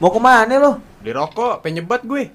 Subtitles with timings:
[0.00, 0.80] Mau ke mana lo?
[1.04, 2.32] Beli rokok, penyebat gue.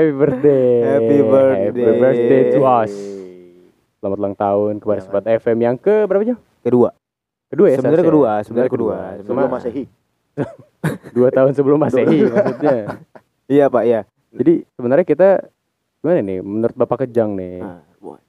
[0.00, 0.80] Happy birthday.
[0.80, 1.68] Happy birthday.
[1.68, 2.88] Happy birthday to us.
[4.00, 6.40] Selamat ulang tahun kepada Sobat FM yang ke berapa jam?
[6.64, 6.96] Kedua.
[7.52, 7.76] Kedua ya?
[7.76, 8.08] Sebenarnya seharusnya?
[8.08, 8.94] kedua, sebenarnya kedua.
[9.20, 9.84] Sebelum Masehi.
[11.20, 12.76] dua tahun sebelum Masehi maksudnya.
[13.52, 14.00] Iya pak, iya.
[14.32, 15.28] Jadi sebenarnya kita
[16.00, 16.38] gimana nih?
[16.40, 17.60] Menurut Bapak Kejang nih.
[18.00, 18.22] Wah,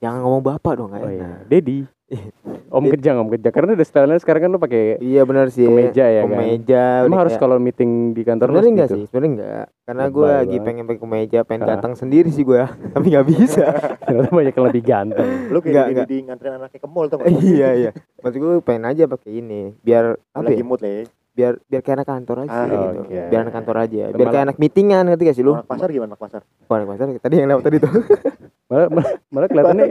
[0.00, 1.20] jangan ngomong bapak dong, nggak oh enak.
[1.20, 1.78] iya, Dedi.
[2.70, 3.50] Om Kejang, Om Kejang.
[3.50, 5.64] Karena udah stylenya sekarang kan lo pakai Iya benar sih.
[5.64, 6.30] Kemeja ya kan?
[6.32, 6.84] Kemeja.
[7.02, 8.94] Emang harus kayak- kalau meeting di kantor Sebenarnya enggak gitu?
[8.94, 9.64] sih, sebenarnya enggak.
[9.80, 12.62] Karena gue lagi pengen pakai kemeja, pengen ganteng sendiri sih gue,
[12.94, 13.64] tapi nggak bisa.
[14.06, 15.28] Ternyata banyak yang lebih ganteng.
[15.48, 16.06] Lu Enggak, kayak enggak.
[16.06, 17.90] gini di nganterin anaknya ke mall tuh iya iya.
[18.20, 20.66] Maksud gue pengen aja pakai ini, biar apa Lagi ya?
[20.66, 20.80] mood.
[21.30, 23.00] Biar biar kayak anak kantor aja Ah, gitu.
[23.02, 23.18] oke.
[23.26, 24.02] Biar anak kantor aja.
[24.10, 25.54] Biar kayak anak meetingan ngerti gak sih lu?
[25.54, 26.40] Anak pasar gimana anak pasar?
[26.66, 27.90] Wah, anak pasar tadi yang lewat tadi tuh.
[28.70, 29.86] Malah, malah, malah kelihatannya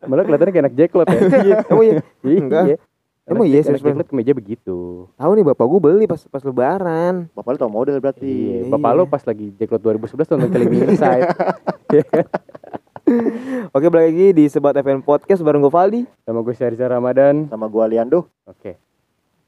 [0.00, 1.18] malah kelihatannya kayak anak jackpot ya.
[1.74, 1.98] Oh iya.
[2.22, 2.38] Iya.
[2.38, 2.64] Enggak.
[2.64, 2.88] Anak-
[3.26, 4.78] Emang iya, serius, jackpot kemeja begitu.
[5.12, 7.26] Tahu nih bapak gue beli pas pas lebaran.
[7.30, 8.26] Bapak lu tau model berarti.
[8.26, 8.70] Iya, Iya.
[8.70, 11.24] bapak lo pas lagi Jacklot 2011 nonton Inside.
[11.90, 12.24] Iya kan?
[13.70, 16.02] Oke, balik lagi di Sebat FM Podcast bareng gue Valdi.
[16.22, 17.46] Sama gue Syariza Ramadan.
[17.46, 18.30] Sama gua Liando.
[18.44, 18.78] Oke.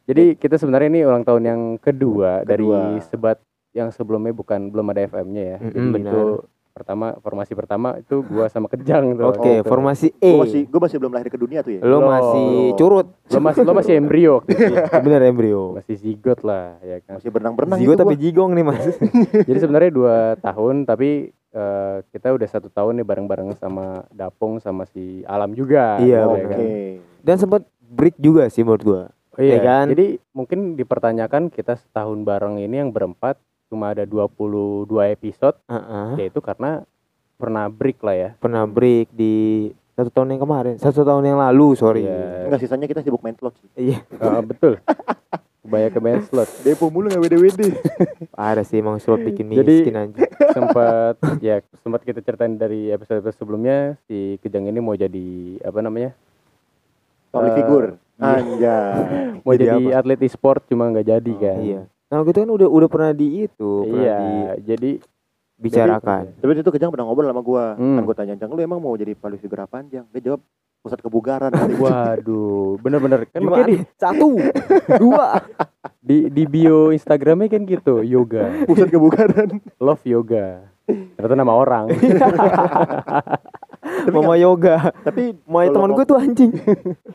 [0.03, 2.99] Jadi kita sebenarnya ini ulang tahun yang kedua, dari Kedua.
[3.01, 3.39] sebat
[3.71, 5.59] yang sebelumnya bukan belum ada FM-nya ya.
[5.63, 6.21] Jadi Mm-mm, itu
[6.73, 9.28] pertama formasi pertama itu gua sama Kejang tuh.
[9.28, 9.69] Oke, itu.
[9.69, 10.33] formasi E.
[10.33, 11.81] Gua masih gua masih belum lahir ke dunia tuh ya.
[11.84, 12.08] Lo Lo.
[12.08, 12.48] masih
[12.80, 13.07] curut.
[13.13, 14.35] Lo masih lo masih embrio.
[15.05, 15.77] Bener embrio.
[15.77, 17.20] Masih zigot lah ya kan.
[17.20, 18.23] Masih berenang-berenang Zigo itu tapi gua.
[18.24, 18.85] jigong nih mas.
[19.48, 24.89] Jadi sebenarnya dua tahun tapi eh, kita udah satu tahun nih bareng-bareng sama Dapong sama
[24.89, 26.01] si Alam juga.
[26.01, 26.48] Iya, ya Oke.
[26.48, 26.58] kan?
[27.23, 29.02] Dan sempat break juga sih menurut gua.
[29.36, 29.57] Oh, iya.
[29.57, 29.89] Ya kan?
[29.92, 33.41] Jadi mungkin dipertanyakan kita setahun bareng ini yang berempat
[33.73, 36.09] cuma ada 22 episode Heeh.
[36.21, 36.85] yaitu karena
[37.35, 38.31] pernah break lah ya.
[38.37, 39.35] Pernah break di
[39.93, 42.05] satu tahun yang kemarin, satu tahun yang lalu, sorry.
[42.05, 42.47] Iya.
[42.47, 43.69] Enggak sisanya kita sibuk main slot sih.
[43.75, 44.77] Iya, Eh, betul.
[45.63, 46.49] Banyak ke main slot.
[46.65, 47.63] Depo mulu nggak WD-WD.
[48.31, 50.23] ada sih emang slot bikin Jadi- miskin aja.
[50.55, 55.27] sempat ya sempat kita ceritain dari episode sebelumnya si Kejang ini mau jadi
[55.61, 56.13] apa namanya?
[57.29, 57.89] Public Eh, figure.
[57.89, 57.97] iya.
[58.23, 59.41] Anjay.
[59.41, 61.59] Mau Jadi jadi, atlet e-sport cuma nggak jadi kan.
[61.59, 61.81] Iya.
[62.12, 64.20] Nah, kita kan udah udah pernah di itu, pernah Iya,
[64.61, 65.00] jadi
[65.56, 66.36] dibicarakan.
[66.45, 67.73] Tapi itu kejang pernah ngobrol sama gua.
[67.80, 67.96] Hmm.
[67.96, 70.45] Kan gua tanya, "Jang, lu emang mau jadi public figure apaan, Jang?" Dia jawab,
[70.84, 71.48] pusat kebugaran.
[71.80, 73.64] Waduh, bener-bener kan Gimana?
[73.64, 74.36] di, Satu,
[75.00, 75.40] dua.
[76.05, 79.62] di di bio Instagramnya kan gitu, yoga, pusat kebugaran.
[79.80, 80.68] love yoga.
[80.84, 81.89] Ternyata nama orang.
[84.12, 84.90] Mama yoga.
[85.00, 86.52] Tapi Mau teman gue tuh anjing.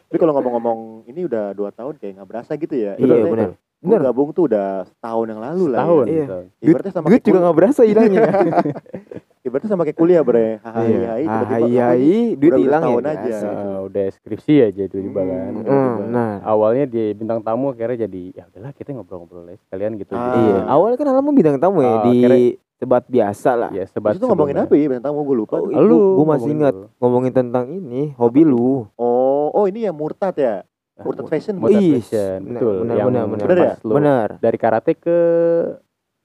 [0.07, 2.95] Tapi kalau ngomong-ngomong ini udah dua tahun kayak nggak berasa gitu ya.
[2.95, 3.59] Iya, benar.
[3.77, 4.09] Gua Benar.
[4.09, 5.79] gabung tuh udah setahun yang lalu lah.
[5.81, 6.05] Tahun.
[6.05, 6.17] Iya.
[6.17, 6.33] gitu.
[6.33, 6.65] Ya.
[6.65, 8.21] Ibaratnya sama Duit kayak juga nggak berasa hilangnya.
[9.47, 10.59] Ibaratnya sama kayak kuliah, Bre.
[10.59, 11.07] Hahaha, Iya.
[11.07, 12.87] hai, Ah, tiba-tiba, hai hai, ini duit hilang ya.
[12.89, 13.35] setahun aja.
[13.37, 15.29] Eh, udah skripsi aja itu juga Hmm.
[15.29, 15.51] kan.
[15.63, 16.31] Hmm, nah.
[16.43, 20.11] Awalnya di bintang tamu akhirnya jadi ya udahlah kita ngobrol-ngobrol aja sekalian gitu.
[20.11, 20.35] Ah.
[20.35, 23.69] Iya, awalnya kan alamu bidang tamu ya Oh, di akhirnya- sebat biasa lah.
[23.71, 24.85] Ya sebat itu ngomongin apa ya?
[24.87, 25.55] Bintang tamu gue lupa.
[25.57, 25.69] Oh.
[25.71, 26.75] Lu Gua masih ingat.
[26.97, 28.85] Ngomongin tentang ini, hobi lu.
[28.93, 30.65] Oh, oh ini ya murtad ya?
[31.01, 32.75] Murtad fashion Murtad Ih, fashion, benar, betul.
[32.81, 33.45] benar, yang benar, benar.
[33.45, 33.73] Bener ya?
[33.83, 34.27] Benar.
[34.39, 35.17] dari karate ke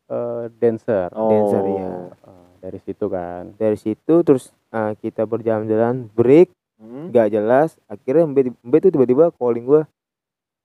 [0.09, 1.09] eh, dancer.
[1.13, 1.29] Oh.
[1.29, 1.93] Dancer, iya.
[2.13, 3.43] Eh, dari situ kan.
[3.55, 6.51] Dari situ terus eh, kita berjalan-jalan break
[6.83, 7.15] Hmm.
[7.15, 9.87] nggak jelas akhirnya Mbe, Mbe tuh tiba-tiba calling gua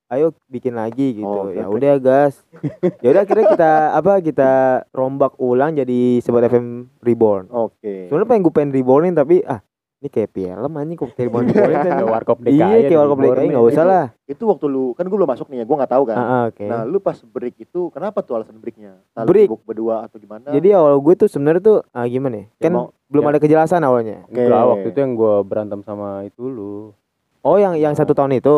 [0.09, 2.41] ayo bikin lagi gitu Oh, ya udah gas
[3.05, 4.51] ya udah akhirnya kita apa kita
[4.89, 8.09] rombak ulang jadi sebat FM reborn Oke.
[8.09, 9.61] sebenarnya pengen gue pengen rebornin tapi ah
[9.97, 12.53] ini kayak film anjing kok kayak reborn rebornin kan Kayak warkop DKI.
[12.53, 13.49] iya kayak warkop DKI Borneo.
[13.49, 15.91] nggak usah Itu- lah Itu waktu lu kan gue belum masuk nih ya, gue nggak
[15.91, 16.15] tahu kan.
[16.15, 19.01] ah, ah, Nah, lu pas break itu kenapa tuh alasan breaknya?
[19.17, 19.47] Break.
[19.47, 20.47] sibuk berdua atau gimana?
[20.49, 23.29] jadi awal gue tuh sebenarnya tuh ah, gimana ya Ya, kan mau- belum ya.
[23.29, 24.37] ada kejelasan awalnya Oke.
[24.37, 26.93] Enggak, waktu itu yang gue berantem sama itu lu.
[27.39, 28.55] oh yang yang satu tahun itu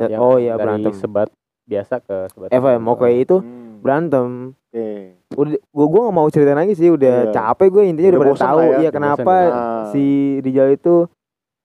[0.00, 0.92] Ya, yang oh iya, dari berantem.
[0.94, 1.28] sebat
[1.64, 3.78] biasa ke sebat FM oke itu Hmm.
[3.78, 4.28] berantem
[4.68, 4.86] Oke.
[5.32, 7.32] udah gua gua nggak mau ceritain lagi sih udah Iya.
[7.32, 8.66] capek gue intinya Udah udah pada tahu ya.
[8.66, 9.84] iya Udah kenapa Ah.
[9.88, 10.02] si
[10.38, 10.94] Rijal itu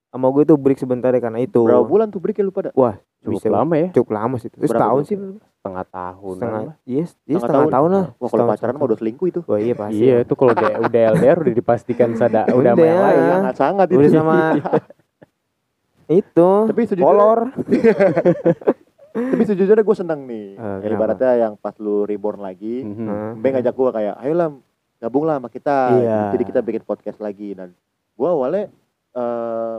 [0.07, 2.71] sama gue tuh break sebentar ya karena itu Berapa bulan tuh break ya lu pada?
[3.19, 3.49] cukup Bisa.
[3.51, 4.47] lama ya cukup lama sih.
[4.47, 4.71] Terus
[5.03, 5.05] tuh?
[5.05, 5.17] sih.
[5.57, 6.61] setengah tahun Setengah.
[6.63, 6.75] lah.
[6.79, 7.73] Iya, iya Setengah setengah tahun.
[7.75, 8.05] tahun lah.
[8.07, 9.39] Wah kalau pacaran mah setengah udah selingkuh itu.
[9.39, 9.51] tahun.
[9.51, 9.99] Wah iya pasti.
[9.99, 13.19] iya itu kalau udah udah LDR udah dipastikan sada udah sama yang lain.
[13.19, 13.97] Sangat sangat itu.
[13.99, 14.35] Udah sama
[16.13, 16.49] itu.
[16.65, 17.39] Tapi kolor.
[19.17, 20.47] Tapi sejujurnya gue seneng nih.
[20.53, 22.95] Eh, Ya, ibaratnya yang pas lu reborn lagi, Mhm.
[23.01, 23.29] Heeh.
[23.35, 24.49] Mbak ngajak gue kayak, ayo lah
[24.97, 25.77] gabung lah sama kita.
[25.95, 26.19] Iya.
[26.31, 27.73] Jadi kita bikin podcast lagi dan
[28.13, 28.69] gue awalnya
[29.11, 29.75] eh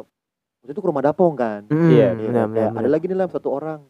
[0.58, 1.60] waktu itu ke rumah Dapong kan.
[1.66, 3.80] Mm, Iya, Iya, benar, benar, ada lagi nih lah satu orang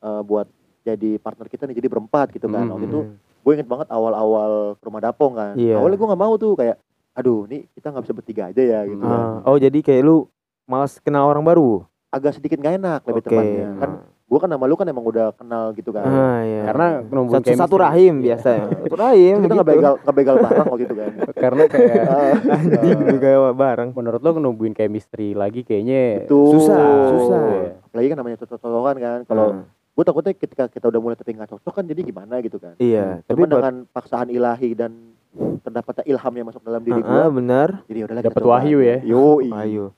[0.00, 0.48] eh, buat
[0.82, 2.64] jadi partner kita nih jadi berempat gitu kan.
[2.64, 2.72] Hmm.
[2.74, 3.14] Waktu itu Mm.
[3.40, 5.54] gue inget banget awal-awal ke rumah Dapong kan.
[5.54, 5.76] Iya.
[5.76, 6.76] Awalnya gue nggak mau tuh kayak,
[7.12, 8.98] aduh nih kita nggak bisa bertiga aja ya gitu.
[8.98, 9.08] Hmm.
[9.08, 9.20] kan.
[9.44, 10.16] Oh jadi kayak lu
[10.64, 11.84] malas kenal orang baru.
[12.08, 13.28] Agak sedikit gak enak lebih Oke.
[13.28, 13.68] tepatnya.
[13.76, 13.90] Kan
[14.34, 16.02] gue kan sama lu kan emang udah kenal gitu kan.
[16.02, 16.62] Ah, iya.
[16.66, 16.86] karena
[17.30, 18.34] satu satu rahim Iya.
[18.34, 18.50] biasa.
[18.82, 19.34] Satu rahim.
[19.36, 19.54] Kita gitu.
[19.54, 21.10] nggak begal nggak begal bareng waktu itu kan.
[21.44, 22.02] karena kayak
[22.58, 23.88] Anjing lu kayak bareng.
[23.94, 27.42] menurut lo numbuhin chemistry lagi kayaknya Itu Susah, susah.
[27.46, 27.70] Iya.
[27.80, 29.18] Apalagi kan namanya cocok-cocokan kan.
[29.24, 29.62] Kalau Ah,
[29.94, 32.74] gue takutnya ketika kita udah mulai tapi nggak cocok kan jadi gimana gitu kan.
[32.76, 35.14] iya, tapi Tapi dengan paksaan ilahi dan
[35.62, 37.22] terdapatnya ilham yang masuk dalam diri Ah, gue.
[37.32, 37.68] benar.
[37.86, 38.98] Jadi kita coba wahyu ya.
[39.00, 39.94] Yo, Ayo.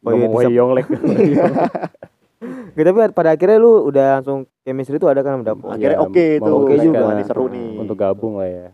[0.00, 0.84] Oh iya, Yonglek
[2.70, 5.70] Nggak, tapi pada akhirnya lu udah langsung chemistry itu ada kan Dapong.
[5.70, 6.54] Akhirnya Iya, oke tuh.
[6.54, 6.98] oke kayak, juga.
[7.10, 7.70] ini seru nih.
[7.76, 8.66] untuk gabung lah ya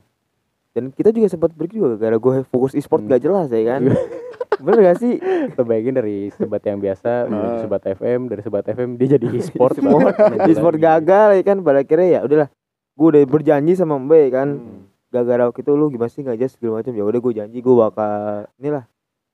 [0.71, 3.11] Dan kita juga sempat break juga gara gue fokus e-sport Hmm.
[3.11, 3.91] gak jelas ya kan.
[4.65, 5.19] Bener gak sih?
[5.57, 7.59] Bayangin dari sebat yang biasa Ah.
[7.59, 10.15] sebat FM dari sebat FM dia jadi e-sport E-sport.
[10.47, 12.49] E-sport gagal ya kan pada akhirnya ya udahlah.
[12.93, 14.49] Gue udah berjanji sama Mbak ya kan.
[14.55, 14.81] Hmm.
[15.11, 16.93] Gara-gara waktu itu lu gimana sih gak jelas segala macam.
[16.93, 18.13] Ya udah gue janji gue bakal
[18.57, 18.85] inilah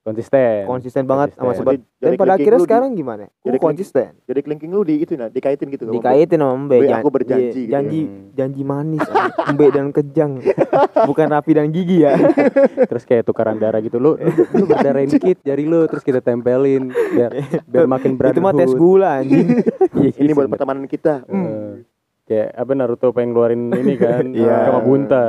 [0.06, 1.58] konsisten konsisten banget sama Konsisten.
[1.60, 1.74] sebat.
[1.74, 3.24] Jadi- Dan jadi pada akhirnya lu di- sekarang gimana?
[3.40, 4.10] jadi konsisten.
[4.22, 5.82] Jadi kelingking lu di itu nah, dikaitin gitu.
[5.84, 6.62] sama Dikaitin sama Mbak.
[6.62, 7.72] Mbak, Jan- aku berjanji iya, gitu.
[7.72, 8.14] Janji Hmm.
[8.32, 9.02] janji manis.
[9.48, 10.32] Mbak dan kejang.
[11.10, 12.12] Bukan rapi dan gigi ya.
[12.90, 14.14] terus kayak tukaran darah gitu lu
[14.52, 17.30] lu berdarahin dikit jari lu terus kita tempelin biar
[17.64, 19.58] biar makin itu mah tes gula anjing.
[19.92, 20.52] Iya, Ini buat sebenernya.
[20.52, 21.14] pertemanan kita.
[21.22, 21.70] Eh, Hmm.
[22.24, 24.68] kayak apa Naruto pengen ngeluarin ini kan Iya.
[24.68, 25.26] sama Bunta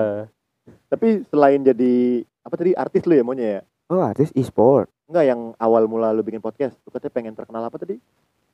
[0.87, 1.93] Tapi selain jadi
[2.41, 3.61] apa tadi artis lu ya maunya ya?
[3.87, 4.91] Oh artis e-sport.
[5.07, 6.75] Enggak yang awal mula lu bikin podcast.
[6.83, 7.95] Lu katanya pengen terkenal apa tadi?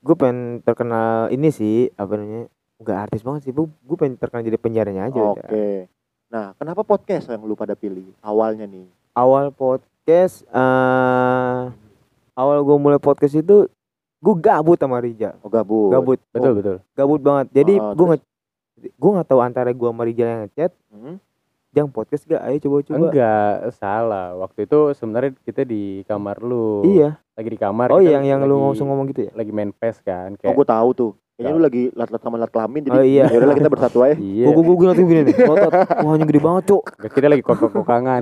[0.05, 2.45] Gue pengen terkenal ini sih apa namanya?
[2.77, 3.51] Gak artis banget sih.
[3.55, 5.17] Gue pengen terkenal jadi penyiarnya aja.
[5.17, 5.41] Oke.
[5.41, 5.81] udah.
[6.29, 8.85] Nah, kenapa podcast yang lu pada pilih awalnya nih?
[9.13, 10.45] Awal podcast.
[10.45, 11.61] eh
[12.33, 13.65] awal gue mulai podcast itu
[14.21, 15.33] gue gabut sama Rija.
[15.41, 15.89] Oh gabut.
[15.89, 16.19] Gabut.
[16.29, 17.47] betul betul Gabut banget.
[17.53, 18.05] Jadi Oh, gue
[18.83, 20.71] gue nggak tahu antara gue sama Rija yang ngechat.
[20.93, 21.17] Hmm?
[21.73, 22.37] Jang podcast gak?
[22.39, 22.97] Ayo coba-coba.
[23.01, 27.17] enggak salah waktu itu sebenarnya kita di kamar lu Iya.
[27.33, 29.31] lagi di kamar Oh yang yang lu lagi- langsung ngomong gitu ya?
[29.33, 31.11] lagi main pes kan Oh kayak gue tahu tuh.
[31.33, 33.25] Kayaknya lu lagi lat-lat sama lat kelamin jadi Oh, iya.
[33.25, 34.13] ya udahlah kita bersatu aja.
[34.15, 35.35] iya Gue gue nanti gini nih.
[35.43, 35.73] Otot.
[35.73, 36.83] Wah anjing gede banget cok.
[37.09, 38.21] kita lagi kokok-kokangan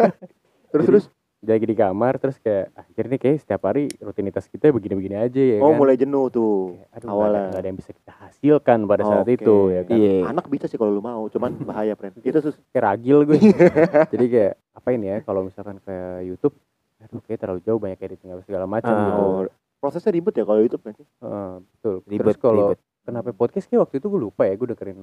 [0.72, 1.04] Terus terus
[1.38, 5.58] Dia lagi di kamar terus kayak akhirnya kayak setiap hari rutinitas kita begini-begini aja ya
[5.58, 6.78] oh kan mulai jenuh tuh.
[6.78, 7.34] Kayak, aduh, awalnya.
[7.34, 7.90] ada, nggak ada yang bisa
[8.32, 9.36] hasilkan pada saat Oke.
[9.36, 10.16] itu ya kan Iya.
[10.26, 12.16] Anak bisa sih kalau lu mau, cuman bahaya, friend.
[12.18, 13.36] Itu sus kayak ragil gue
[14.12, 16.56] jadi kayak apa ini ya kalau misalkan kayak YouTube
[16.98, 19.04] aduh kayak terlalu jauh banyak editing apa segala macam Ah.
[19.04, 19.42] gitu oh,
[19.76, 21.06] prosesnya ribet ya kalau YouTube kan sih.
[21.18, 22.66] Heeh, betul Ribet terus kalau
[23.02, 24.98] kenapa podcast kayak waktu itu gue lupa ya gue dengerin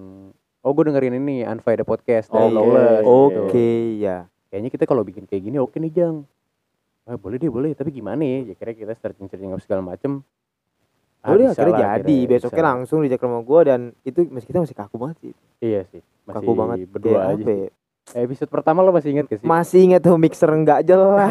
[0.57, 2.55] oh gue dengerin ini Unfaida podcast dari Oke.
[2.55, 3.11] Lawless gitu.
[3.45, 4.17] Oke ya.
[4.47, 6.23] kayaknya kita kalau bikin kayak gini oke nih Jang
[7.03, 10.23] ah, boleh deh boleh tapi gimana ya ya kira kita searching searching apa segala macem
[11.21, 12.69] Oh dia bisa akhirnya lah, jadi akhirnya besoknya bisa.
[12.71, 16.35] langsung dijak rumah gue dan itu masih kita masih kaku banget sih iya sih masih
[16.37, 17.59] kaku banget berdua Kayak aja sih.
[17.59, 17.69] ya?
[18.09, 21.29] Eh, episode pertama lo masih inget gak sih masih inget tuh mixer nggak jelas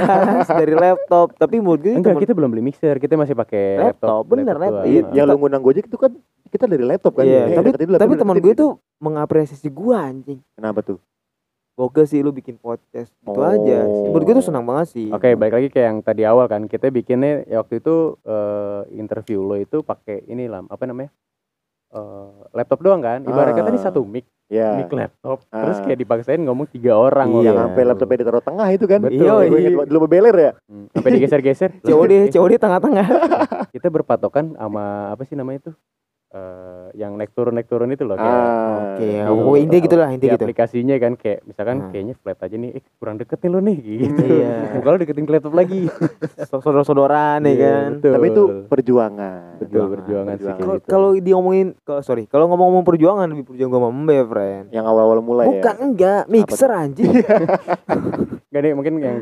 [0.61, 4.23] dari laptop tapi menurut gue enggak temen- kita belum beli mixer kita masih pakai Laptop,
[4.25, 4.63] bener, laptop.
[4.79, 4.87] laptop.
[4.87, 5.13] Iya, Ah.
[5.13, 6.13] Yang lu ngundang Gojek itu kan
[6.47, 7.25] kita dari laptop kan.
[7.25, 10.99] Iya, Eh, tapi deketin dulu, tapi deketin teman gue tuh mengapresiasi gue anjing Kenapa tuh?
[11.79, 13.47] Gokil sih lu bikin podcast gitu Oh.
[13.47, 16.67] aja menurut gue tuh senang banget sih Oke, balik lagi kayak yang tadi awal kan.
[16.67, 21.15] Kita bikinnya ya waktu itu eh, interview lo itu pakai ini lah, apa namanya?
[21.89, 23.23] Eh, laptop doang kan.
[23.23, 23.85] Ibarat kata ini Ah.
[23.85, 24.75] satu mic, Ya.
[24.75, 25.41] mic laptop.
[25.47, 25.83] Terus Ah.
[25.83, 27.31] kayak dipaksain ngomong tiga orang.
[27.33, 27.41] Iya.
[27.45, 27.63] Yang itu.
[27.63, 29.01] sampai laptopnya ditaruh tengah itu kan.
[29.01, 29.17] Betul.
[29.17, 29.87] Iya, Gue ingat iya.
[29.87, 30.53] dulu bebeler ya.
[30.67, 31.71] Hmm, Sampai digeser-geser.
[31.87, 33.07] COD COD tengah-tengah
[33.71, 35.73] Kita berpatokan sama apa sih namanya itu?
[36.29, 38.93] Eh, yang naik turun naik turun itu loh kayak Ah.
[38.93, 39.33] oke ya Gitu.
[39.33, 41.89] pokoknya intinya gitu lah di intinya gitu aplikasinya kan kayak misalkan Hmm.
[41.89, 44.23] kayaknya flat aja nih eh kurang deket nih lo nih gitu.
[44.29, 44.53] Iya.
[44.77, 45.89] Muka lo deketin ke laptop lagi.
[46.53, 48.13] saudara-saudaraan ya Iya, kan betul.
[48.13, 49.41] Tapi itu perjuangan.
[49.59, 50.61] betul perjuangan, sih perjuangan.
[50.61, 50.87] Kalau gitu.
[50.87, 54.65] kalau diomongin kalau sorry, kalau ngomong-ngomong perjuangan lebih perjuangan gue sama Mbe, friend.
[54.69, 55.83] Yang awal-awal mulai Bukan ya.
[55.83, 57.09] enggak, mixer anjing.
[58.49, 59.17] Gak deh mungkin yang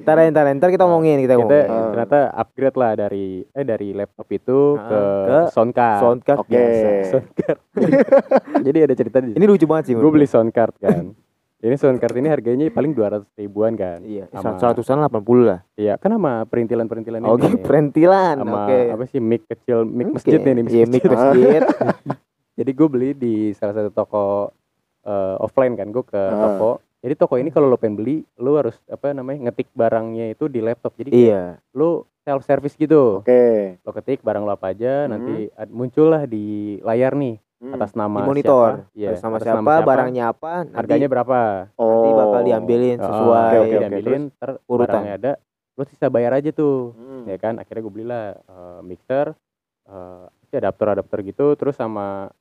[0.00, 1.92] Ntar ya, ntar, ya, ntar kita ngomongin, kita kita ngomongin.
[1.92, 6.00] Ternyata upgrade lah dari eh dari laptop itu Ah, ke, ke soundcard.
[6.00, 6.88] Soundcard Biasa.
[7.08, 7.60] Soundcard.
[8.66, 9.94] Jadi ada cerita di Ini lucu banget sih.
[9.94, 11.14] gue beli soundcard kan.
[11.60, 14.00] Ini sound card ini harganya paling 200 ribuan kan.
[14.00, 15.60] Iya, Sama- seratusan delapan puluh lah.
[15.74, 17.28] Iya, kan sama perintilan-perintilan ini.
[17.28, 18.40] Oke, perintilan.
[18.40, 18.78] sama Oke.
[18.90, 20.14] apa sih mic kecil, mic Oke.
[20.16, 21.12] masjid nih, mic Iya, mic masjid.
[21.12, 21.62] masjid.
[22.58, 24.24] Jadi gue beli di salah satu toko
[25.00, 26.32] eh, offline kan, gue ke Ah.
[26.48, 26.70] toko.
[27.00, 30.60] Jadi toko ini kalau lo pengen beli, lo harus apa namanya ngetik barangnya itu di
[30.60, 30.92] laptop.
[30.94, 31.60] Jadi Iya.
[31.72, 33.18] lo self service gitu.
[33.18, 33.74] Oke.
[33.82, 35.10] Lo ketik barang lo apa aja, Hmm.
[35.10, 35.34] nanti
[35.66, 37.74] muncullah di layar nih Hmm.
[37.74, 38.70] atas nama Di monitor.
[38.78, 41.40] siapa, Iya, Terus sama atas siapa, nama barangnya apa, nanti, harganya berapa.
[41.68, 42.16] nanti Oh.
[42.16, 43.80] bakal diambilin Oh, sesuai oke, oke, oke.
[43.82, 44.88] diambilin, ntar urutan.
[44.96, 45.32] barangnya ada,
[45.74, 46.94] lo sisa bayar aja tuh.
[46.94, 47.08] Hmm.
[47.22, 49.36] ya kan akhirnya gue belilah eh, mixer
[49.84, 52.32] eh ya adapter adapter gitu terus sama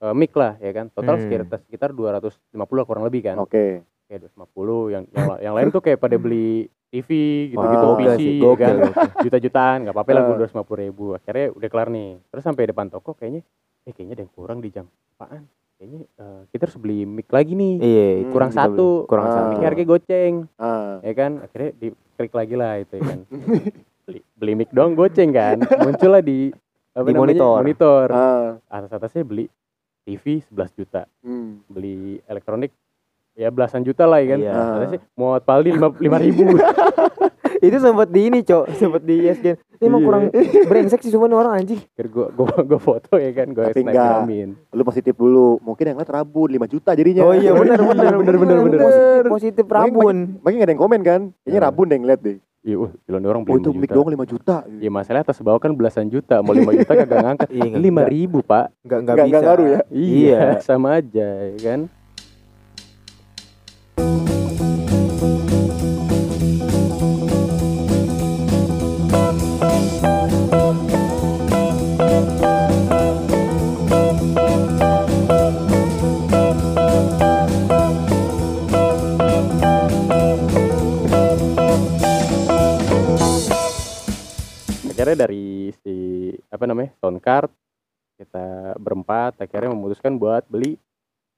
[0.00, 1.28] eh, mic lah ya kan total Hmm.
[1.28, 2.40] sekitar sekitar 250
[2.74, 3.84] lah kurang lebih kan Oke.
[4.04, 7.10] kayak 250 yang yang, yang lain tuh kayak pada beli TV
[7.50, 8.74] gitu-gitu Wah, PC sih, ya gokil, kan
[9.24, 10.40] juta-jutaan nggak apa-apa lah gue Eh.
[10.46, 13.42] 250 ribu akhirnya udah kelar nih terus sampai depan toko kayaknya
[13.82, 15.42] eh kayaknya ada yang kurang di jam apaan
[15.74, 18.70] kayaknya eh, kita harus beli mic lagi nih Iya, Hmm, itu kurang kita beli.
[18.70, 19.32] satu kurang Ah.
[19.32, 19.46] satu.
[19.50, 20.94] mic harganya goceng Ah.
[21.00, 23.18] ya kan akhirnya diklik lagi lah itu ya kan
[24.06, 26.54] beli, beli mic doang goceng kan muncullah di
[26.92, 27.56] apa Di namanya, monitor.
[27.58, 28.48] monitor Ah.
[28.70, 29.50] atas atasnya beli
[30.04, 31.58] TV 11 juta Hmm.
[31.66, 32.70] beli elektronik
[33.34, 34.50] ya belasan juta lah ya kan Iya.
[34.50, 34.74] Ah.
[34.78, 36.42] atasnya mau paldi lima lima ribu
[37.60, 38.76] itu sempat di ini, Cok.
[38.76, 39.56] Sempat di ESPN.
[39.74, 40.06] Ini emang Iya.
[40.06, 40.22] kurang
[40.68, 41.80] brengsek sih cuma nih orang anjing.
[42.06, 43.96] Gua gua gua foto ya kan gua Tapi enggak.
[44.20, 45.56] snapgramin Lu positif dulu.
[45.58, 47.24] Mungkin yang lihat rabun 5 juta jadinya.
[47.24, 48.80] Oh iya benar Iya, benar benar, benar, benar.
[48.82, 50.16] Positif, positif rabun.
[50.38, 51.20] Makanya gak ada yang komen kan.
[51.40, 51.66] Kayaknya Ah.
[51.66, 52.36] rabun deh yang lihat deh.
[52.62, 54.56] iya uh gila nih orang Oh beli itu 5 mic juta doang 5 juta.
[54.78, 58.40] ya masalah atas bawah kan belasan juta mau 5 juta kagak ngangkat Iya, lima ribu
[58.40, 59.28] pak Enggak enggak Nggak- bisa.
[59.28, 59.80] nggak ngaruh ya?
[59.90, 60.40] iya Iya.
[60.60, 61.80] sama aja ya kan
[84.94, 85.94] akhirnya dari si
[86.54, 87.50] apa namanya sound card
[88.14, 90.78] kita berempat akhirnya memutuskan buat beli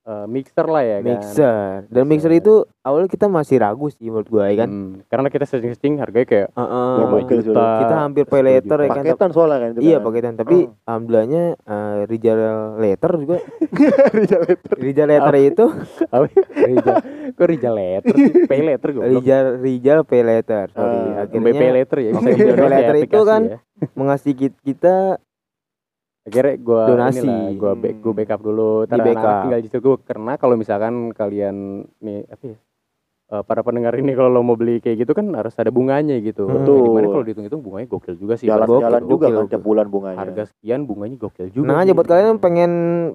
[0.07, 1.79] eh, mixer lah ya kan Mixer.
[1.89, 2.31] Dan mixer Mixer.
[2.39, 4.69] itu awalnya kita masih ragu sih menurut gua ya kan.
[4.69, 8.89] Hmm, karena kita searching harganya kayak gokil sih juta Kita hampir pay 10 later ya
[8.89, 9.03] kan.
[9.03, 10.05] Paketan soalnya kan itu Iya kan.
[10.05, 10.87] paketan, tapi Oh.
[10.87, 12.39] alhamdulillahnya eh, Rijal
[12.79, 13.37] letter juga
[14.17, 14.75] Rijal letter.
[14.77, 15.65] Rijal letter itu
[16.07, 16.25] apa
[16.57, 16.95] Rijal
[17.29, 20.67] kok Rijal letter sih pay letter gue Rijal Rijal pay letter.
[20.71, 23.59] Sorry, Ah, akhirnya pay letter ya bisa pay letter itu kan ya.
[23.93, 25.19] mengasih ki- kita
[26.27, 27.19] akhirnya gue Donasi.
[27.19, 28.19] inilah gue back gue Hmm.
[28.19, 29.43] backup dulu Di anak-anak backup.
[29.43, 31.57] tinggal di situ karena kalau misalkan kalian
[31.99, 32.57] nih apa ya
[33.27, 36.47] eh, para pendengar ini kalau lo mau beli kayak gitu kan harus ada bunganya gitu.
[36.47, 36.63] Hmm.
[36.63, 36.79] Betul.
[36.81, 38.47] Di mana kalau dihitung-hitung bunganya gokil juga sih.
[38.47, 40.19] Jalan-jalan juga gokil, kan tiap bulan bunganya.
[40.21, 41.67] harga sekian bunganya gokil juga.
[41.67, 41.95] Nah aja sih.
[41.95, 42.73] buat kalian yang pengen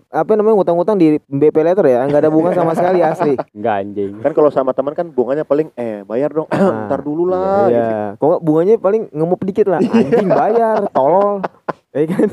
[0.10, 3.40] apa namanya ngutang-ngutang di BP letter ya, nggak ada bunga sama sekali asli.
[3.52, 4.12] Enggak anjing.
[4.20, 6.48] Kan kalau sama teman kan bunganya paling eh bayar dong.
[6.60, 7.68] Nah, Ntar dulu lah.
[7.68, 7.72] gitu.
[7.74, 9.80] Iya, kok nggak bunganya paling ngemup dikit lah.
[9.96, 11.40] Anjing bayar, tolol.
[11.92, 12.30] Ya kan?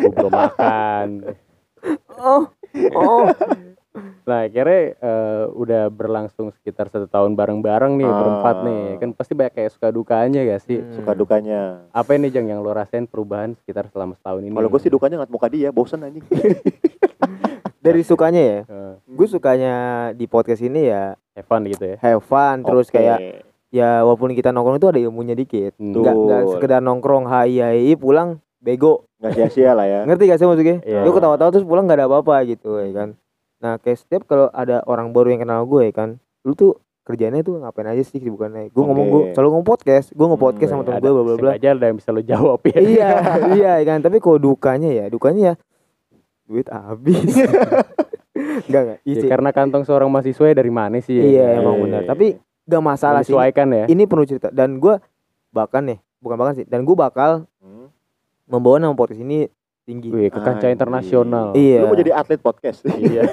[0.00, 1.06] Gue belum makan.
[2.16, 2.44] Oh,
[2.92, 3.24] oh.
[4.22, 8.14] Nah akhirnya eh, udah berlangsung sekitar satu tahun bareng-bareng nih Ah.
[8.14, 8.84] berempat nih.
[8.96, 10.78] Kan pasti banyak kayak suka dukanya gak sih?
[10.78, 10.92] Hmm.
[10.94, 11.84] Suka dukanya.
[11.90, 14.52] Apa ini Jang yang lo rasain perubahan sekitar selama setahun ini?
[14.52, 16.22] Kalau gue sih dukanya ngeliat muka dia, bosen anjing.
[17.80, 19.74] Dari sukanya ya, Eh, gue sukanya
[20.12, 21.96] di podcast ini ya have fun gitu ya.
[21.98, 23.00] have fun terus Oke.
[23.00, 23.18] kayak
[23.68, 25.72] ya walaupun kita nongkrong itu ada ilmunya dikit.
[25.74, 29.08] Nggak nggak sekedar nongkrong hai hai pulang bego.
[29.20, 30.00] Nggak sia-sia lah ya.
[30.02, 30.76] Ngerti gak sih maksudnya?
[30.82, 31.00] Iya.
[31.02, 33.08] Lu ketawa-tawa terus pulang gak ada apa-apa gitu ya kan.
[33.58, 37.40] Nah, kayak setiap kalau ada orang baru yang kenal gue ya kan, lu tuh kerjanya
[37.40, 39.12] tuh ngapain aja sih bukannya gue ngomong Oke.
[39.12, 41.68] gue selalu ngomong podcast gue nge-podcast Hmm, sama temen Ada- gue bla bla bla sengaja
[41.72, 42.78] ada yang bisa lo jawab ya.
[42.78, 43.10] iya
[43.50, 45.54] iya ya kan tapi kalau dukanya ya dukanya ya
[46.46, 47.24] duit habis
[48.68, 51.12] enggak enggak Ya, karena kantong seorang mahasiswa ya dari mana sih?
[51.12, 51.24] ya?
[51.24, 51.58] iya kan?
[51.58, 52.26] emang benar tapi
[52.62, 53.84] gak masalah sih Menyesuaikan ya.
[53.86, 54.94] ini perlu cerita dan gue
[55.50, 57.90] bahkan nih bukan bahkan sih dan gue bakal Hmm.
[58.50, 59.46] Membawa nama podcast ini
[59.86, 61.54] tinggi Wih, ke kancah internasional.
[61.54, 62.82] iya Lu mau jadi atlet podcast.
[62.84, 63.24] Iya.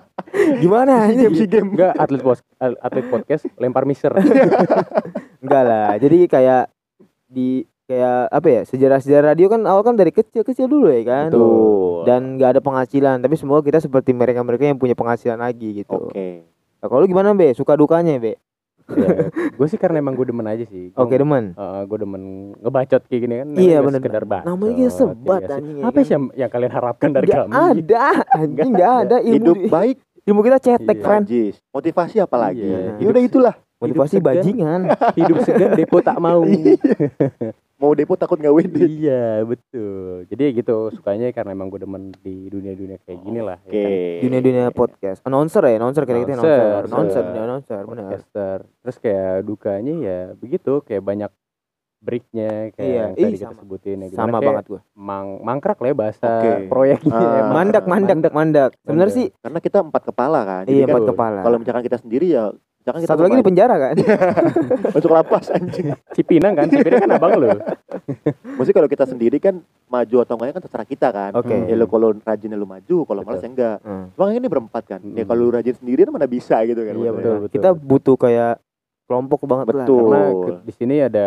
[0.62, 1.32] gimana anjing?
[1.32, 1.72] si game.
[1.72, 4.12] Enggak atlet pos atlet podcast lempar miser.
[5.40, 6.64] enggak lah jadi kayak
[7.26, 12.02] di kayak apa ya sejarah-sejarah radio kan awal kan dari kecil-kecil dulu ya kan Betul.
[12.02, 16.42] dan nggak ada penghasilan tapi semoga kita seperti mereka-mereka yang punya penghasilan lagi gitu Oke.
[16.82, 18.34] nah, kalau lu gimana be suka dukanya be
[18.88, 19.08] ya,
[19.50, 20.90] gue sih karena emang gue demen aja sih.
[20.92, 21.52] Oke demen
[21.82, 22.22] gue demen
[22.56, 23.48] ngebacot kayak gini kan.
[23.52, 23.98] Iya, bener.
[23.98, 24.46] Sekedar bacot.
[24.46, 26.02] namanya kita sebat ya anjing ya Apa kan?
[26.02, 27.54] sih yang, yang kalian harapkan dari Nggak kami?
[27.54, 31.04] ada anjing nggak ada ilmu Hidup baik, ilmu kita cetek Iya.
[31.04, 31.24] friend.
[31.70, 32.62] Motivasi apa lagi?
[32.62, 32.98] Iya.
[32.98, 33.54] Ya udah itulah.
[33.86, 34.26] Hidup motivasi segan.
[34.26, 34.80] bajingan
[35.18, 36.42] hidup segan depo tak mau
[37.76, 38.88] Mau depo takut nggak wede.
[38.88, 43.60] iya betul jadi ya gitu sukanya karena emang gue demen di dunia-dunia kayak gini lah
[43.60, 43.76] ya Oke.
[43.76, 43.92] kan.
[44.22, 47.22] dunia dunia podcast announcer ya announcer kayak gitu Announcer, announcer announcer announcer.
[47.22, 51.28] dunia announcer benar podcaster terus kayak dukanya ya begitu kayak banyak
[51.98, 53.58] breaknya kayak Iya, yang tadi ih, kita sama.
[53.58, 56.52] sebutin ya, sama kayak banget gua mang mangkrak lah ya bahasa Oke.
[56.66, 57.40] proyeknya Ah.
[57.42, 57.52] emang.
[57.52, 60.62] mandak mandak mandak sebenarnya sih Karena kita empat kepala kan.
[60.64, 62.52] Iya kan empat kepala kalau misalkan kita sendiri ya
[62.86, 63.94] misalkan kita satu lagi di penjara kan
[64.94, 65.90] masuk lapas anjing.
[66.14, 67.50] Cipinang kan Cipinang kan abang lo
[68.54, 71.30] Maksudnya kalau kita sendiri kan maju atau enggaknya kan terserah kita kan.
[71.34, 71.66] oke Hmm.
[71.66, 73.76] Ya lu kalau rajin ya lu maju, kalau malas ya enggak.
[73.80, 74.06] Hmm.
[74.14, 75.00] Bang ini berempat kan.
[75.08, 75.28] Ya Hmm.
[75.28, 76.94] kalau lu rajin sendirian mana bisa gitu kan.
[76.94, 77.34] iya betul.
[77.40, 77.50] betul.
[77.50, 78.54] kita butuh kayak
[79.04, 79.98] kelompok banget lah Betul.
[80.04, 81.26] karena ke- di sini ada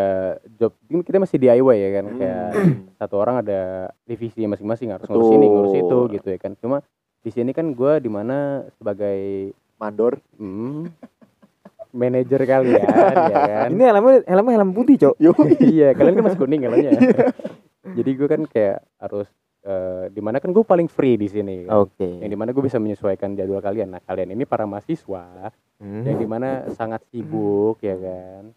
[0.53, 2.73] job kita masih DIY ya kan kayak Hmm.
[2.95, 3.59] satu orang ada
[4.03, 5.15] divisi masing-masing harus Betul.
[5.17, 6.83] ngurus ini ngurus itu gitu ya kan cuma
[7.19, 10.19] di sini kan gue di mana sebagai Mandor.
[10.35, 10.91] hmm,
[11.91, 12.85] manajer kalian
[13.25, 13.67] ya kan?
[13.69, 15.15] Ini helmnya helmnya helm putih cok.
[15.73, 16.91] Iya kalian kan masih kuning helmnya.
[17.89, 19.27] Jadi gue kan kayak harus
[19.61, 21.83] eh, di mana kan gue paling free di sini kan.
[21.83, 22.09] oke.
[22.21, 23.89] Yang di mana gue bisa menyesuaikan jadwal kalian.
[23.89, 26.03] Nah kalian ini para mahasiswa Hmm.
[26.03, 28.51] yang di mana sangat sibuk ya kan?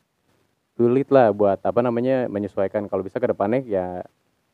[0.73, 2.85] Sulit lah buat apa namanya menyesuaikan.
[2.85, 4.03] Kalau bisa ke depannya ya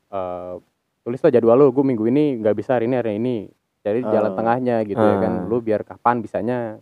[0.09, 0.55] eh
[1.01, 3.37] tulislah jadwal lo gue minggu ini nggak bisa hari ini hari ini.
[3.81, 4.37] Jadi jalan Ah.
[4.37, 5.33] tengahnya gitu ya kan?
[5.33, 5.47] Ah.
[5.47, 6.77] lu biar kapan bisanya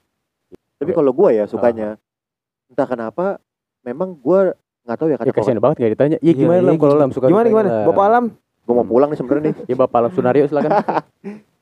[0.76, 1.96] Tapi kalau gua ya sukanya
[2.66, 3.38] entah kenapa
[3.80, 4.52] memang gua
[4.84, 6.18] nggak tahu ya ya kata kasihan kalau banget gak ditanya.
[6.18, 7.02] Iya Iya, gimana iya, lam kalau gitu.
[7.02, 7.68] lam suka gimana gimana?
[7.68, 7.86] Lam?
[7.88, 8.24] bapak alam?
[8.62, 9.54] Gua mau pulang nih sebenarnya nih.
[9.70, 10.70] ya bapak alam sunario silakan.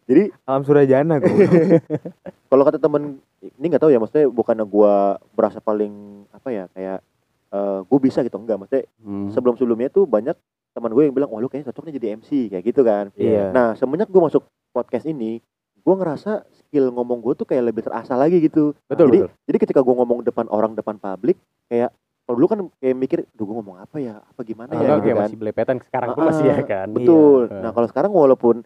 [0.05, 1.33] Jadi alam surajana gue
[2.53, 5.89] kalau kata temen ini nggak tahu ya maksudnya bukannya gua berasa paling
[6.29, 7.01] apa ya kayak
[7.49, 8.37] eh gue bisa gitu.
[8.37, 9.33] Enggak maksudnya Hmm.
[9.33, 10.37] sebelum sebelumnya tuh banyak
[10.75, 13.15] teman gue yang bilang wah lu kayaknya cocoknya jadi MC kayak gitu kan.
[13.17, 13.49] Iya.
[13.55, 14.45] Nah semenjak gue masuk
[14.75, 15.41] podcast ini
[15.85, 18.73] gue ngerasa skill ngomong gue tuh kayak lebih terasa lagi gitu.
[18.85, 19.31] Betul jadi betul.
[19.45, 21.37] jadi ketika gue ngomong depan orang depan publik
[21.67, 21.93] kayak
[22.25, 24.17] kalau dulu kan kayak mikir duh gue ngomong apa ya?
[24.19, 24.81] Apa gimana ya?
[24.81, 25.21] Enggak, gitu kan.
[25.23, 25.77] masih belepetan.
[25.79, 26.89] Sekarang pun Ah, masih ya kan?
[26.89, 27.41] Betul.
[27.47, 27.61] Iya.
[27.61, 28.57] nah kalau sekarang walaupun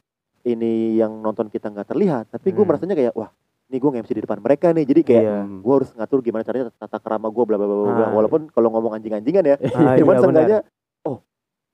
[0.40, 2.70] ini yang nonton kita nggak terlihat tapi gue Hmm.
[2.70, 3.34] merasanya kayak wah
[3.68, 4.86] ini gue nge-MC di depan mereka nih.
[4.86, 5.36] Jadi kayak Iya.
[5.42, 5.58] Hmm.
[5.58, 8.06] gue harus ngatur gimana caranya tata kerama gue bla bla bla bla bla.
[8.06, 10.58] Ah, walaupun kalau ngomong anjing-anjingan ya Ah, cuman iya, seenggaknya
[11.02, 11.18] oh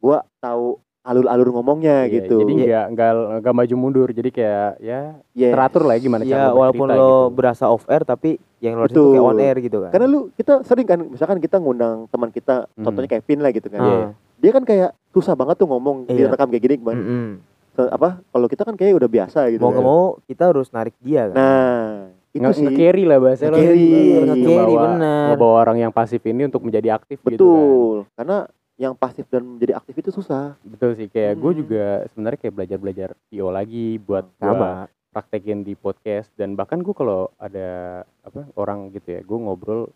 [0.01, 0.67] gue tahu
[1.05, 5.53] alur-alur ngomongnya Iya, gitu jadi nggak nggak nggak maju mundur jadi kayak ya Yes.
[5.53, 7.13] teratur lah ya gimana Iya, cara walaupun lo gitu.
[7.35, 9.13] berasa off air tapi yang lo itu Betul.
[9.13, 9.91] kayak on air gitu kan.
[9.93, 12.83] karena lu kita sering kan misalkan kita ngundang teman kita Hmm.
[12.83, 13.87] contohnya Kevin lah gitu kan Ah.
[13.87, 14.07] Iya.
[14.39, 16.27] dia kan kayak susah banget tuh ngomong Iya.
[16.27, 16.97] direkam kayak gini Bang.
[16.97, 17.27] Mm-mm.
[17.71, 19.75] Se- apa kalau kita kan kayak udah biasa gitu Mau kan.
[19.75, 21.35] nggak mau kita harus narik dia kan.
[21.35, 21.85] nah
[22.31, 23.91] itu Nge- sih nge-carry lah bahasa lo Nge-carry,
[24.25, 25.27] nge-carry, bener.
[25.31, 28.37] ngebawa orang yang pasif ini untuk menjadi aktif gitu kan betul karena
[28.75, 31.61] yang pasif dan menjadi aktif itu susah betul sih kayak gue Hmm.
[31.63, 34.71] juga sebenarnya kayak belajar belajar PO lagi buat gua Sama.
[35.11, 39.87] praktekin di podcast dan bahkan gue kalau ada apa orang gitu ya gue ngobrol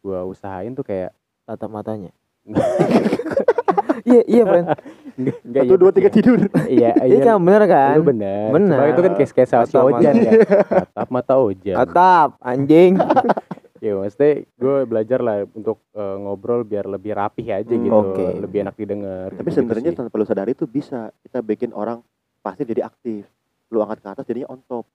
[0.00, 1.12] gue usahain tuh kayak
[1.44, 2.10] tatap matanya.
[4.02, 4.66] Iya, iya, friend.
[5.46, 6.34] enggak satu dua tiga tidur
[6.66, 7.94] iya Iya kan bener kan?
[7.94, 8.50] Lu bener.
[8.50, 8.74] Bener.
[8.74, 10.32] Cuma itu kan kayak kayak si Tatap Ojan ya.
[10.90, 11.76] Tatap mata Ojan.
[11.78, 12.92] Tatap anjing.
[13.82, 17.90] Ya maksudnya gue belajar lah untuk eh, ngobrol biar lebih rapih aja Hmm, gitu.
[17.92, 18.26] oke.
[18.40, 19.28] Lebih enak didengar.
[19.32, 19.98] tapi sebenarnya sih.
[19.98, 21.98] tanpa lu sadari tuh bisa kita bikin orang
[22.38, 23.26] pasif jadi aktif
[23.68, 24.86] lu angkat ke atas jadinya on top